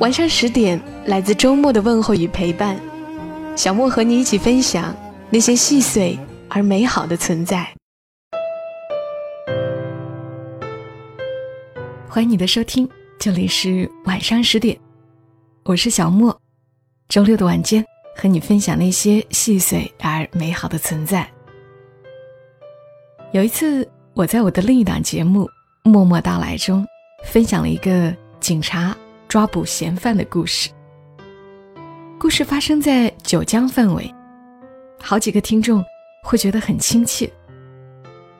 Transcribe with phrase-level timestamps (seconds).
[0.00, 2.78] 晚上十点，来自周末的问候与陪伴，
[3.54, 4.94] 小莫和你一起分享
[5.30, 7.66] 那些细碎而美好的存在。
[12.08, 12.88] 欢迎你的收听，
[13.20, 14.76] 这里是晚上十点，
[15.62, 16.36] 我是小莫。
[17.08, 17.84] 周六的晚间，
[18.16, 21.26] 和你分享那些细碎而美好的存在。
[23.32, 25.44] 有一次，我在我的另一档节目
[25.84, 26.84] 《默默到来》中，
[27.24, 28.94] 分享了一个警察。
[29.34, 30.70] 抓捕嫌犯的故事。
[32.20, 34.08] 故事发生在九江范围，
[35.02, 35.84] 好几个听众
[36.22, 37.28] 会觉得很亲切。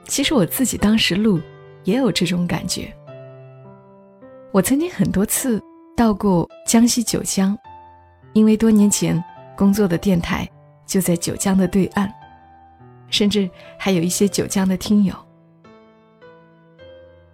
[0.05, 1.41] 其实我自己当时录
[1.83, 2.95] 也有这种感觉。
[4.53, 5.61] 我曾经很多次
[5.97, 7.59] 到过江西九江，
[8.33, 9.21] 因为多年前
[9.57, 10.49] 工作的电台
[10.87, 12.09] 就在九江的对岸，
[13.11, 15.13] 甚至还有一些九江的听友。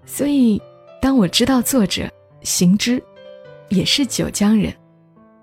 [0.07, 0.59] 所以，
[0.99, 2.99] 当我知道作者行之。
[3.71, 4.75] 也是九江人，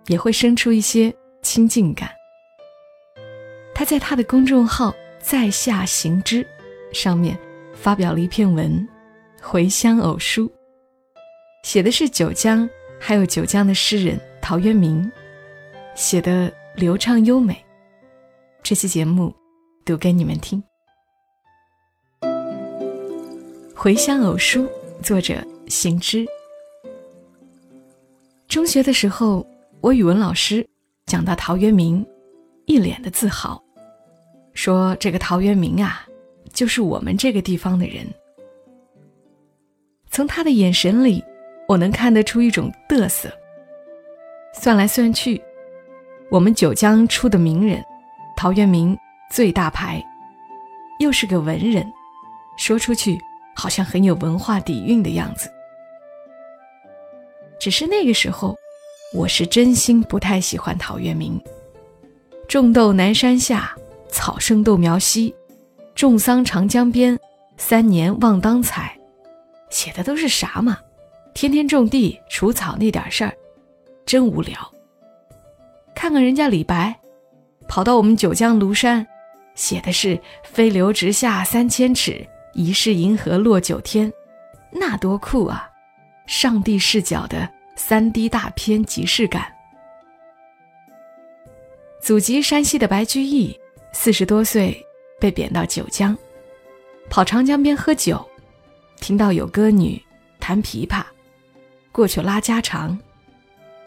[0.07, 2.09] 也会生出一些亲近感。
[3.73, 6.45] 他在他的公众号“在下行之”
[6.91, 7.37] 上面
[7.73, 8.87] 发表了一篇文
[9.43, 10.45] 《回乡偶书》，
[11.63, 12.69] 写的是九江
[12.99, 15.09] 还有九江的诗人陶渊明，
[15.95, 17.63] 写的流畅优美。
[18.61, 19.33] 这期节目
[19.85, 20.61] 读给你们听，
[23.73, 24.63] 《回乡偶书》
[25.01, 25.35] 作者
[25.69, 26.25] 行之。
[28.47, 29.45] 中学的时候，
[29.81, 30.65] 我语文老师
[31.05, 32.05] 讲到陶渊明，
[32.65, 33.61] 一脸的自豪，
[34.53, 36.07] 说这个陶渊明啊，
[36.53, 38.07] 就是我们这个地方的人。
[40.09, 41.21] 从他的眼神里，
[41.67, 43.29] 我能看得出一种得瑟。
[44.53, 45.41] 算来算去，
[46.31, 47.83] 我们九江出的名人，
[48.37, 48.97] 陶渊明
[49.29, 50.01] 最大牌，
[50.99, 51.85] 又是个文人，
[52.57, 53.19] 说出去
[53.53, 55.51] 好像很有文化底蕴的样子。
[57.59, 58.55] 只是那个时候，
[59.13, 61.39] 我是真心不太喜欢陶渊明。
[62.47, 63.75] 种豆南山下，
[64.09, 65.33] 草盛豆苗稀。
[65.95, 67.17] 种桑长江边，
[67.57, 68.95] 三年望当采。
[69.69, 70.77] 写的都是啥嘛？
[71.33, 73.33] 天天种地除草那点事儿，
[74.05, 74.55] 真无聊。
[75.95, 76.95] 看看人家李白，
[77.67, 79.05] 跑到我们九江庐山，
[79.55, 84.11] 写的是“飞流直下三千尺，疑是银河落九天”，
[84.71, 85.67] 那多酷啊！
[86.27, 89.47] 上帝视角的三 D 大片即视感。
[92.01, 93.57] 祖籍山西的白居易，
[93.93, 94.85] 四十多岁
[95.19, 96.15] 被贬到九江，
[97.09, 98.23] 跑长江边喝酒，
[98.99, 100.01] 听到有歌女
[100.37, 101.01] 弹琵琶，
[101.93, 102.97] 过去拉家常，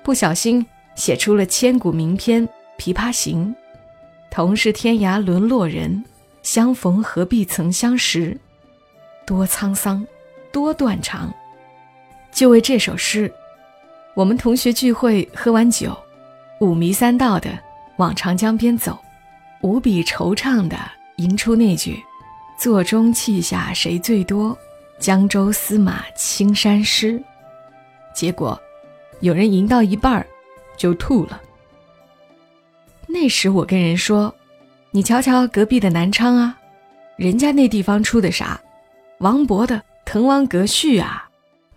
[0.02, 0.64] 不小心
[0.96, 2.46] 写出了千古名篇
[2.78, 3.54] 《琵琶行》
[4.32, 6.02] ：“同是天涯沦落人，
[6.42, 8.36] 相逢何必曾相识。
[9.26, 10.06] 多沧桑，
[10.50, 11.32] 多断肠。”
[12.32, 13.32] 就为这首诗，
[14.14, 15.96] 我们同学聚会喝完酒，
[16.60, 17.50] 五迷三道的
[17.96, 18.98] 往长江边走，
[19.60, 20.76] 无比惆怅的
[21.16, 22.02] 吟出那句
[22.58, 24.56] “座中泣下谁最多，
[24.98, 27.22] 江州司马青衫湿”。
[28.14, 28.58] 结果，
[29.20, 30.26] 有人吟到一半儿
[30.76, 31.40] 就吐了。
[33.06, 34.34] 那时我跟人说
[34.92, 36.56] ：“你瞧瞧隔壁的南昌啊，
[37.16, 38.60] 人家那地方出的啥？
[39.19, 41.26] 王勃的《滕王阁序》啊。”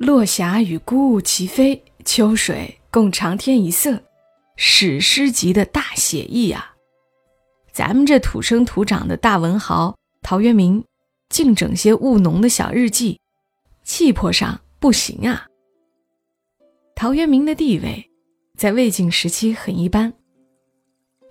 [0.04, 4.04] 落霞与孤鹜齐飞，秋水共长天一色，
[4.58, 6.76] 史诗级的大写意啊！
[7.72, 10.84] 咱们这土生土长的大文豪陶渊明，
[11.30, 13.18] 净整些务农的小日记，
[13.84, 15.48] 气魄上不行啊！
[16.96, 18.12] 陶渊明的地位
[18.58, 20.14] 在魏晋时期很一般，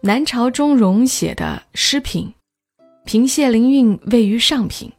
[0.01, 2.33] 南朝钟嵘写的诗品，
[3.05, 4.91] 凭谢灵运位于上品，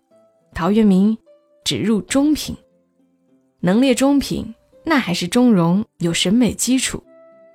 [0.54, 1.18] 陶渊明
[1.64, 2.56] 只入中品。
[3.66, 7.02] 能列中品，那还是钟嵘有审美基础，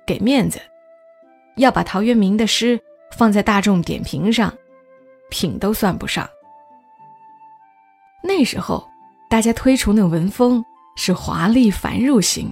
[0.07, 0.59] 给面子。
[1.57, 2.79] 要把陶渊明的诗
[3.15, 4.51] 放在大众点评上，
[5.29, 6.27] 品都算不上。
[8.23, 8.89] 那时候
[9.29, 10.65] 大家推崇的文风
[10.97, 12.51] 是华丽繁缛型，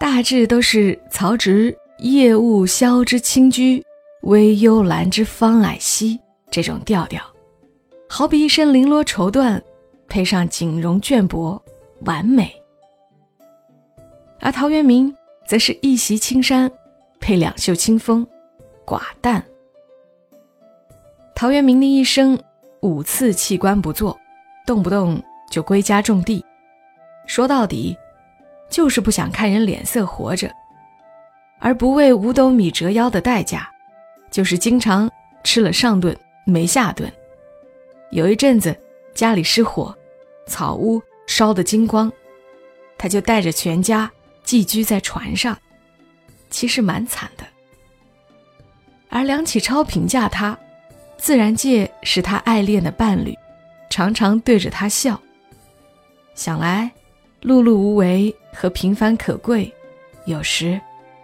[0.00, 3.84] 大致都是曹植“夜雾萧之清居，
[4.22, 6.18] 微幽兰之芳霭兮”
[6.50, 7.22] 这种调调，
[8.08, 9.60] 好比一身绫罗绸缎，
[10.08, 11.60] 配上锦绒绢帛，
[12.06, 12.50] 完美。
[14.40, 15.14] 而陶渊明
[15.46, 16.70] 则是一袭青衫，
[17.20, 18.26] 配两袖清风，
[18.86, 19.44] 寡淡。
[21.34, 22.38] 陶渊明的一生
[22.80, 24.18] 五次弃官不做，
[24.66, 26.44] 动不动就归家种地，
[27.26, 27.96] 说到底，
[28.68, 30.50] 就是不想看人脸色活着，
[31.58, 33.68] 而不为五斗米折腰的代价，
[34.30, 35.10] 就是经常
[35.42, 37.12] 吃了上顿没下顿。
[38.10, 38.76] 有一阵子
[39.14, 39.96] 家里失火，
[40.46, 42.10] 草屋烧得精光，
[42.96, 44.10] 他就带着全家。
[44.48, 45.58] 寄居在船上，
[46.48, 47.44] 其实蛮惨的。
[49.10, 50.58] 而梁启超评价他，
[51.18, 53.36] 自然界是他爱恋的伴侣，
[53.90, 55.20] 常常对着他笑。
[56.34, 56.90] 想来，
[57.42, 59.70] 碌碌无为和平凡可贵，
[60.24, 60.80] 有时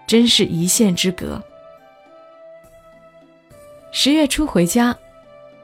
[0.06, 1.42] 真是一线之隔。
[3.90, 4.94] 十月初回家，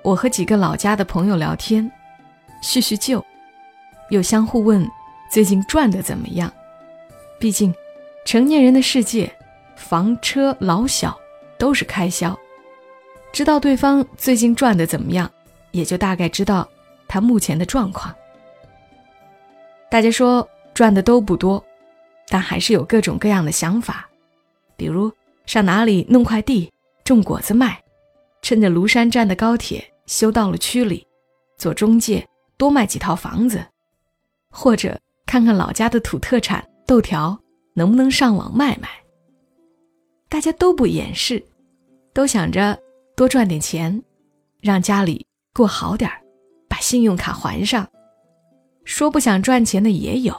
[0.01, 1.93] 我和几个老家的朋友聊天，
[2.63, 3.23] 叙叙旧，
[4.09, 4.91] 又相互问
[5.31, 6.51] 最近赚的怎么样。
[7.41, 7.75] 毕竟，
[8.27, 9.35] 成年人的世界，
[9.75, 11.19] 房车老小
[11.59, 12.39] 都是开销。
[13.33, 15.29] 知道对方最近赚的怎么样，
[15.71, 16.69] 也就大概知道
[17.09, 18.15] 他目前的状况。
[19.91, 21.65] 大家说赚的都不多，
[22.29, 24.07] 但还是有各种各样的想法，
[24.77, 25.11] 比如
[25.47, 26.71] 上哪里弄块地
[27.05, 27.83] 种果子卖，
[28.43, 31.07] 趁着庐山站的高铁修到了区里，
[31.57, 32.29] 做中介
[32.59, 33.65] 多卖几套房子，
[34.51, 36.63] 或者看看老家的土特产。
[36.91, 37.39] 豆条
[37.73, 38.89] 能不能上网卖卖？
[40.29, 41.41] 大家都不掩饰，
[42.13, 42.77] 都想着
[43.17, 44.03] 多赚点钱，
[44.61, 46.21] 让家里过好点儿，
[46.69, 47.89] 把信用卡还上。
[48.85, 50.35] 说不想赚钱的也有，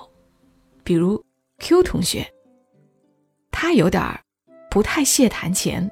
[0.83, 1.24] 比如
[1.59, 2.30] Q 同学，
[3.50, 4.19] 他有点儿
[4.69, 5.89] 不太屑谈钱，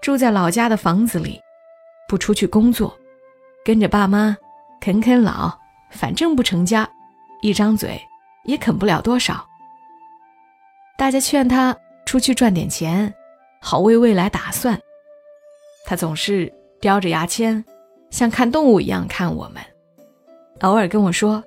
[0.00, 1.38] 住在老家的房子里，
[2.08, 2.98] 不出去工作，
[3.62, 4.34] 跟着爸妈
[4.80, 5.52] 啃啃老，
[5.90, 6.90] 反正不成家，
[7.42, 8.00] 一张嘴。
[8.44, 9.46] 也啃不了多少。
[10.98, 13.12] 大家劝他出去赚点钱，
[13.60, 14.80] 好为未来打算。
[15.84, 17.64] 他总是叼着牙签，
[18.10, 19.62] 像看动物一样看我们，
[20.60, 21.42] 偶尔跟我说：“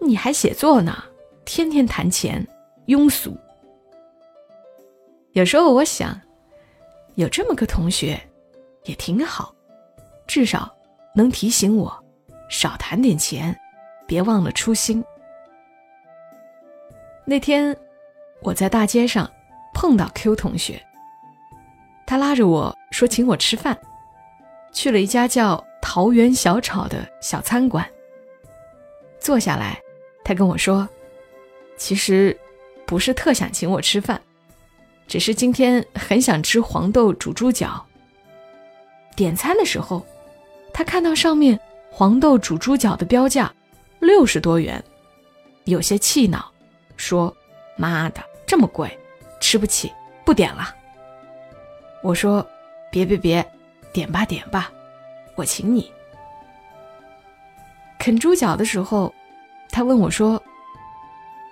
[0.00, 1.04] 你还写作呢，
[1.44, 2.46] 天天谈钱，
[2.86, 3.36] 庸俗。”
[5.32, 6.20] 有时候我想，
[7.14, 8.20] 有这么个同学，
[8.84, 9.54] 也挺好，
[10.26, 10.68] 至少
[11.14, 12.04] 能提醒我
[12.48, 13.56] 少谈点钱，
[14.08, 15.04] 别忘了初心。
[17.24, 17.76] 那天，
[18.42, 19.30] 我在大街上
[19.72, 20.82] 碰到 Q 同学，
[22.06, 23.78] 他拉着我说请我吃饭，
[24.72, 27.88] 去了一家叫“桃园小炒”的小餐馆。
[29.20, 29.80] 坐下来，
[30.24, 30.88] 他跟我说
[31.76, 32.36] ：“其实
[32.84, 34.20] 不是特想请我吃饭，
[35.06, 37.86] 只是今天很想吃黄豆煮猪脚。”
[39.14, 40.04] 点餐的时候，
[40.72, 43.52] 他看到上面黄豆煮猪脚的标价
[44.00, 44.82] 六十多元，
[45.64, 46.50] 有些气恼。
[47.00, 47.34] 说
[47.76, 48.96] ：“妈的，这么贵，
[49.40, 49.90] 吃不起，
[50.22, 50.76] 不点了。”
[52.04, 52.46] 我说
[52.92, 53.44] ：“别别别，
[53.90, 54.70] 点吧点吧，
[55.34, 55.90] 我请你。”
[57.98, 59.12] 啃猪脚的时候，
[59.70, 60.40] 他问我说：“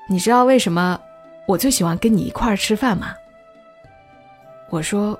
[0.07, 1.01] 你知道为什么
[1.47, 3.15] 我最喜欢跟你一块儿吃饭吗？”
[4.69, 5.19] 我说：“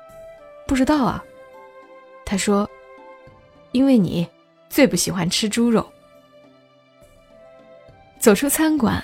[0.67, 1.23] 不知道啊。”
[2.23, 2.69] 他说
[3.73, 4.27] ：“因为你
[4.69, 5.83] 最不喜欢吃猪肉。”
[8.19, 9.03] 走出餐馆。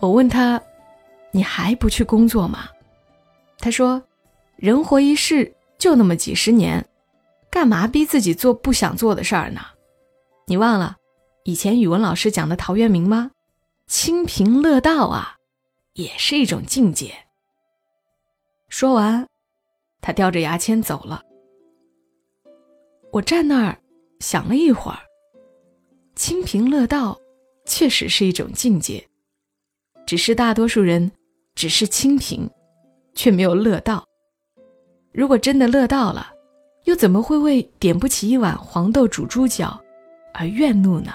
[0.00, 0.60] 我问他
[1.30, 2.68] ：“你还不去工作吗？”
[3.60, 4.02] 他说
[4.56, 6.84] ：“人活一世就那么几十年，
[7.50, 9.60] 干嘛逼自己做不想做的事儿呢？
[10.46, 10.96] 你忘了
[11.44, 13.30] 以前语文老师讲的陶渊明吗？
[13.86, 15.36] 清贫乐道啊，
[15.92, 17.12] 也是一种境界。”
[18.70, 19.26] 说完，
[20.00, 21.22] 他叼着牙签走了。
[23.12, 23.76] 我站那儿
[24.20, 25.00] 想了一会儿，
[26.14, 27.20] 清贫乐道
[27.66, 29.09] 确实是一种境界。
[30.10, 31.08] 只是大多数人
[31.54, 32.50] 只是清贫，
[33.14, 34.04] 却没有乐道。
[35.12, 36.32] 如果真的乐道了，
[36.82, 39.80] 又怎么会为点不起一碗黄豆煮猪脚
[40.34, 41.12] 而怨怒呢？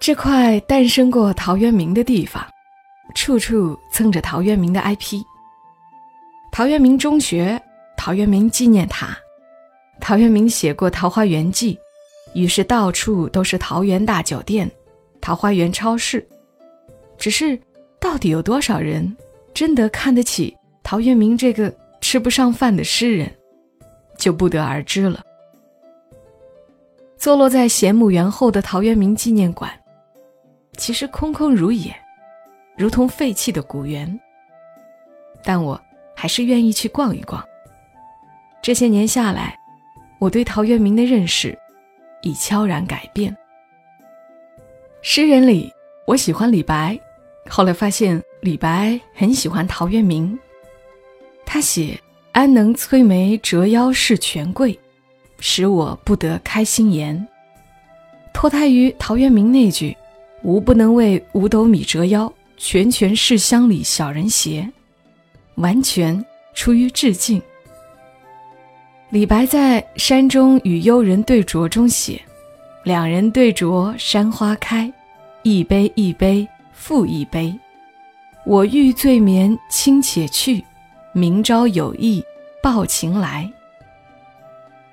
[0.00, 2.42] 这块诞生过陶渊明的地方，
[3.14, 5.22] 处处蹭着陶渊明的 IP。
[6.50, 7.60] 陶渊明中学、
[7.94, 9.14] 陶渊明纪念塔、
[10.00, 11.74] 陶渊明写过《桃花源记》。
[12.34, 14.70] 于是到处都是桃园大酒店、
[15.20, 16.26] 桃花源超市，
[17.18, 17.60] 只是
[18.00, 19.16] 到底有多少人
[19.52, 23.30] 真的看得起陶渊明这个吃不上饭的诗人，
[24.16, 25.22] 就不得而知了。
[27.16, 29.70] 坐落在贤母园后的陶渊明纪念馆，
[30.76, 31.94] 其实空空如也，
[32.76, 34.20] 如同废弃的古园。
[35.44, 35.80] 但我
[36.16, 37.44] 还是愿意去逛一逛。
[38.62, 39.56] 这些年下来，
[40.18, 41.56] 我对陶渊明的认识。
[42.22, 43.36] 已悄然改变。
[45.02, 45.72] 诗人里，
[46.06, 46.98] 我喜欢李白，
[47.48, 50.38] 后来发现李白很喜欢陶渊明，
[51.44, 52.00] 他写
[52.32, 54.78] “安能摧眉折腰事权贵，
[55.40, 57.26] 使我不得开心颜”，
[58.32, 59.96] 脱胎于陶渊明那句
[60.42, 64.68] “吾不能为五斗米折腰，拳拳是乡里小人邪”，
[65.56, 66.24] 完全
[66.54, 67.42] 出于致敬。
[69.12, 72.18] 李白在《山中与幽人对酌》中写
[72.82, 74.90] ：“两人对酌山花开，
[75.42, 77.54] 一杯一杯。”复一杯，
[78.46, 80.64] 我欲醉眠卿且去，
[81.12, 82.24] 明朝有意
[82.62, 83.52] 抱琴来。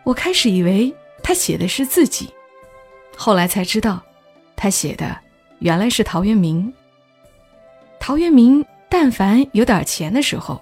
[0.03, 2.29] 我开始以为他写的是自己，
[3.15, 4.03] 后来才知道，
[4.57, 5.17] 他写的
[5.59, 6.71] 原来是陶渊明。
[8.01, 10.61] 陶渊明但凡有点钱的时候，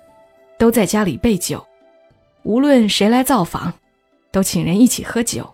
[0.60, 1.66] 都在家里备酒，
[2.48, 3.74] 无论谁来造访，
[4.32, 5.54] 都请人一起喝酒。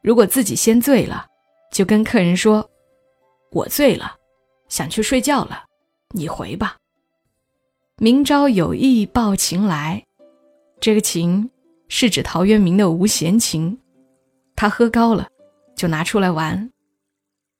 [0.00, 1.26] 如果自己先醉了，
[1.70, 2.66] 就跟客人说
[3.52, 4.16] ：“我醉了。”
[4.70, 5.64] 想去睡觉了，
[6.14, 6.78] 你回吧。
[7.98, 10.02] 明朝有意抱琴来，
[10.80, 11.50] 这个琴
[11.88, 13.78] 是指陶渊明的无弦琴。
[14.56, 15.28] 他喝高了，
[15.76, 16.70] 就拿出来玩。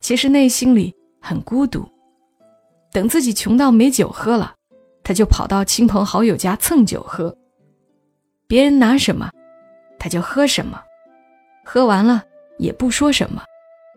[0.00, 1.86] 其实内心里很孤独。
[2.92, 4.54] 等自己穷到没酒喝了，
[5.04, 7.36] 他就跑到亲朋好友家蹭酒喝。
[8.48, 9.30] 别人拿什么，
[9.98, 10.82] 他就喝什么。
[11.62, 12.24] 喝完了
[12.56, 13.44] 也不说什么，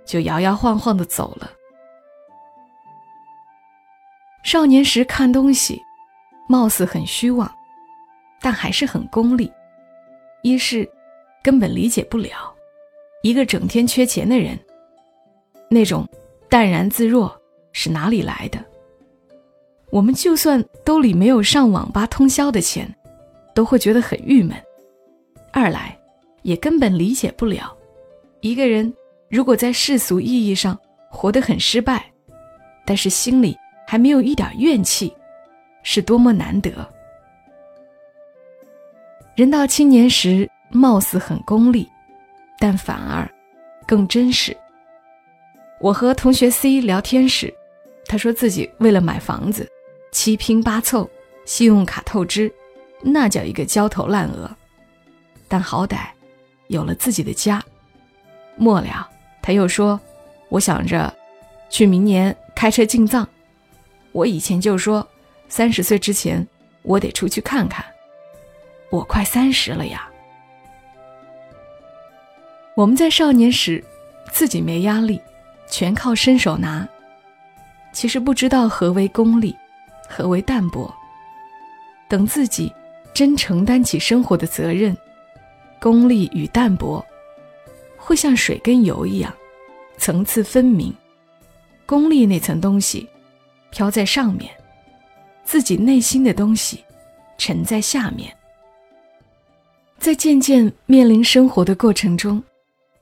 [0.06, 1.50] 就摇摇晃晃的走了。
[4.44, 5.82] 少年时看东西，
[6.50, 7.50] 貌似很虚妄，
[8.42, 9.50] 但还是很功利。
[10.42, 10.90] 一是
[11.42, 12.54] 根本理解不了
[13.22, 14.60] 一个整天缺钱的人，
[15.70, 16.06] 那种
[16.50, 17.42] 淡然自若
[17.72, 18.60] 是哪里来的。
[19.92, 22.94] 我们就算兜里没有上网吧通宵的钱，
[23.54, 24.56] 都会觉得很郁闷。
[25.52, 25.98] 二来
[26.44, 27.76] 也根本理解不了
[28.40, 28.94] 一个人
[29.30, 30.78] 如果在世俗意义上
[31.10, 32.06] 活得很失败，
[32.86, 33.58] 但是心里。
[33.88, 35.14] 还没有一点怨气，
[35.84, 36.72] 是多么难得。
[39.36, 41.86] 人到青年时，貌似很功利，
[42.58, 43.30] 但反而
[43.86, 44.56] 更真实。
[45.82, 47.54] 我和同学 C 聊天时，
[48.06, 49.70] 他说自己为了买房子，
[50.14, 51.10] 七拼八凑，
[51.44, 52.50] 信用卡透支，
[53.04, 54.50] 那叫一个焦头烂额。
[55.48, 56.08] 但好歹
[56.68, 57.62] 有了自己的家。
[58.56, 59.10] 末了，
[59.42, 60.00] 他又说
[60.50, 61.14] ：“我想着
[61.70, 63.28] 去明年开车进藏。”
[64.14, 65.06] 我以前就说，
[65.48, 66.46] 三十岁之前
[66.84, 67.84] 我得出去看看。
[68.90, 70.08] 我快三十了呀。
[72.76, 73.84] 我们在少年时，
[74.32, 75.20] 自己没压力，
[75.68, 76.88] 全靠伸手拿。
[77.94, 79.56] 其实不知道何为功利，
[80.08, 80.94] 何为淡泊。
[82.08, 82.74] 等自己
[83.14, 84.96] 真承担起生活的责任，
[85.80, 87.06] 功利与淡泊
[87.98, 89.34] 会像水跟油一样，
[89.98, 90.94] 层次分明。
[91.86, 93.08] 功利那层东西。
[93.74, 94.52] 飘在上面，
[95.46, 96.84] 自己内心的东西
[97.38, 98.36] 沉在下面。
[99.98, 102.44] 在渐渐面临生活的过程中，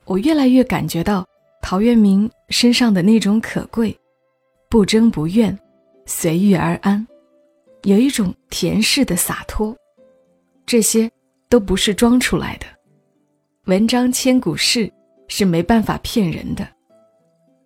[0.05, 1.27] 我越来越感觉到
[1.59, 3.99] 陶渊明身上的那种可贵，
[4.69, 5.57] 不争不怨，
[6.05, 7.03] 随遇而安，
[7.81, 9.75] 有一种恬适的洒脱。
[10.69, 11.09] 这些
[11.49, 12.67] 都不是装出来的，
[13.65, 14.88] 文章千古事
[15.27, 16.67] 是没办法骗人的。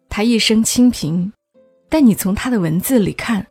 [0.08, 1.30] 他一生清贫。
[1.90, 3.46] 但你从他的文字里看，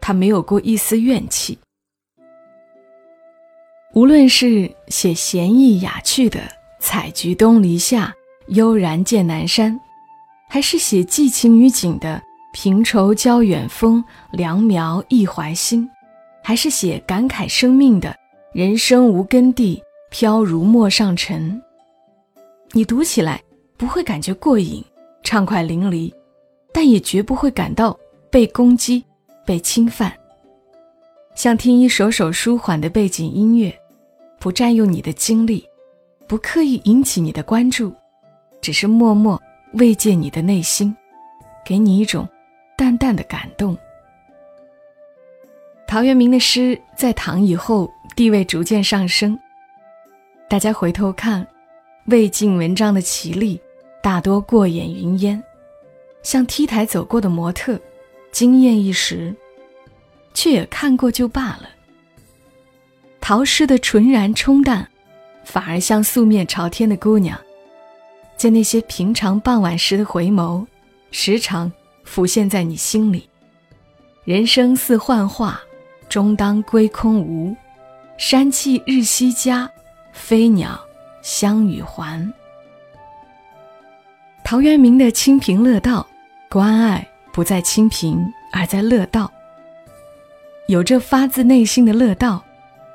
[0.00, 1.58] 他没有过一丝怨气。
[3.92, 6.40] 无论是写闲逸雅趣的
[6.80, 8.10] “采菊东篱下，
[8.48, 9.78] 悠然见南山”，
[10.48, 12.22] 还是写寄情于景的
[12.54, 15.86] “平愁交远风，凉苗一怀心”，
[16.42, 18.16] 还是写感慨生命的
[18.54, 21.60] “人生无根蒂，飘如陌上尘”，
[22.70, 23.42] 你读起来
[23.76, 24.80] 不会感觉过瘾、
[25.24, 26.14] 畅快淋漓。
[26.72, 27.98] 但也绝不会感到
[28.30, 29.04] 被攻击、
[29.44, 30.12] 被侵犯，
[31.34, 33.76] 像听一首首舒缓的背景音乐，
[34.38, 35.64] 不占用你的精力，
[36.28, 37.92] 不刻意引起你的关注，
[38.60, 39.40] 只是默默
[39.74, 40.96] 慰藉你的内心，
[41.64, 42.28] 给你一种
[42.76, 43.76] 淡淡的感动。
[45.86, 49.36] 陶渊明的诗在唐以后地位逐渐上升，
[50.48, 51.44] 大家回头看，
[52.06, 53.60] 魏晋文章的奇丽，
[54.00, 55.42] 大多过眼云烟。
[56.22, 57.78] 像 T 台走过的模特，
[58.30, 59.34] 惊艳一时，
[60.32, 61.68] 却也看过就罢了。
[63.20, 64.88] 陶诗的纯然冲淡，
[65.44, 67.36] 反而像素面朝天的姑娘，
[68.36, 70.64] 在那些平常傍晚时的回眸，
[71.10, 71.70] 时常
[72.04, 73.28] 浮现在你心里。
[74.22, 75.60] 人生似幻化，
[76.08, 77.54] 终当归空无。
[78.16, 79.70] 山气日夕佳，
[80.12, 80.80] 飞鸟
[81.22, 82.32] 相与还。
[84.44, 86.06] 陶渊明的清贫乐道。
[86.50, 89.28] 关爱不在清贫，而在乐道。
[90.68, 92.40] 有着发自内心的乐道，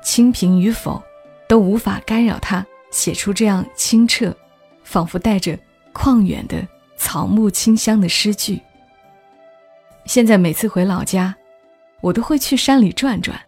[0.02, 1.02] 清贫与否
[1.46, 4.34] 都无法干扰他写出这样清澈，
[4.82, 5.58] 仿佛带着
[5.92, 8.58] 旷远的草木清香的诗句。
[10.06, 11.36] 现在每次回老家，
[12.00, 13.38] 我都会去山里转转。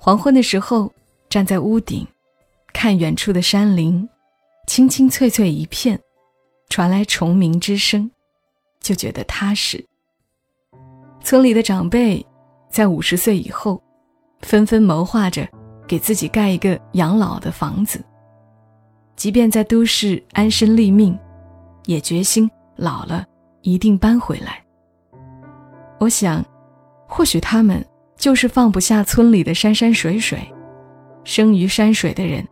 [0.00, 0.90] 黄昏的时候，
[1.28, 2.06] 站在屋顶，
[2.72, 4.08] 看远处的山林，
[4.68, 5.98] 青青翠翠一片，
[6.68, 8.08] 传来虫鸣之声，
[8.80, 9.84] 就觉得踏实。
[11.20, 12.24] 村里的长辈，
[12.70, 13.82] 在五十岁以后，
[14.42, 15.46] 纷纷谋划着
[15.86, 18.02] 给自己盖一个养老的房子。
[19.16, 21.18] 即便在都市安身立命，
[21.86, 23.26] 也决心老了
[23.62, 24.64] 一定搬回来。
[25.98, 26.42] 我想，
[27.08, 27.84] 或许他们
[28.18, 30.38] 就是放不下村里的山山水水。
[31.24, 32.46] 生于山水的人，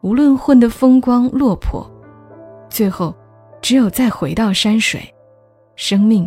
[0.00, 1.86] 无论混得风光落魄，
[2.70, 3.14] 最后，
[3.60, 5.02] 只有再回到山水，
[5.76, 6.26] 生命，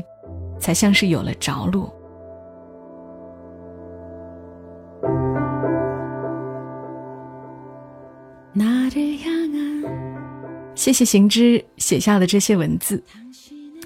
[0.60, 1.92] 才像是有了着落。
[10.76, 13.04] 谢谢行之写下的这些文字，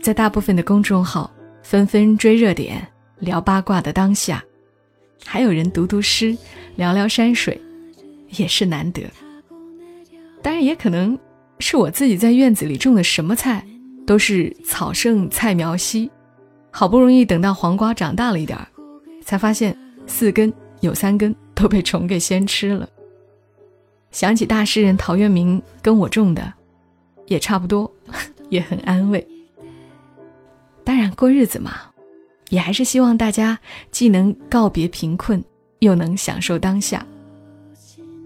[0.02, 1.30] 在大部分的公众号。
[1.62, 4.40] 纷纷追热点、聊八卦的当下，
[5.24, 6.36] 还有人读读诗、
[6.76, 7.62] 聊聊山水，
[8.38, 9.04] 也是难得。
[10.42, 11.18] 当然，也可能
[11.60, 13.66] 是我自己在院子里种的什么菜
[14.06, 16.10] 都是草盛菜苗稀，
[16.72, 18.68] 好不容易等到黄瓜长大了一点儿，
[19.24, 22.88] 才发现四根有三根都被虫给先吃了。
[24.12, 26.54] 想起大诗人陶渊明跟我种的，
[27.26, 27.92] 也差不多，
[28.50, 29.28] 也很安慰。
[30.84, 31.72] 当然，过日子嘛，
[32.50, 33.58] 也还是希望大家
[33.92, 35.44] 既能告别贫困，
[35.80, 37.06] 又能享受当下。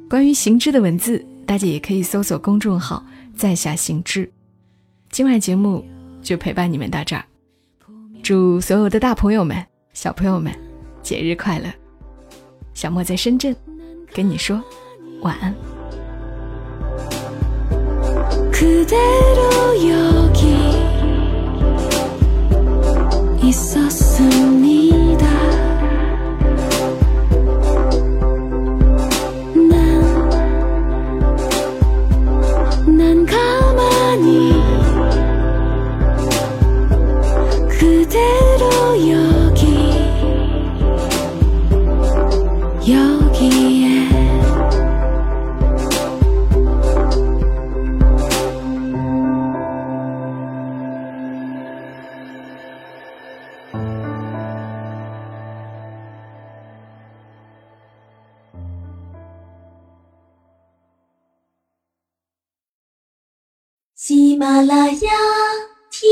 [0.09, 4.29] 关于行知的文字，大家也可以搜索公众号“在下行知”。
[5.11, 5.85] 今晚节目
[6.21, 7.23] 就陪伴你们到这儿，
[8.21, 10.53] 祝所有的大朋友们、小朋友们
[11.01, 11.71] 节日快乐！
[12.73, 13.55] 小莫在深圳，
[14.13, 14.61] 跟你说
[15.21, 15.53] 晚安。
[23.49, 25.25] 있었습니다.
[29.69, 30.01] 난,
[32.95, 34.53] 난 가만히
[37.67, 39.28] 그대로 여
[64.39, 65.11] 马拉雅，
[65.91, 66.07] 听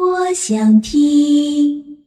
[0.00, 1.98] 我想听。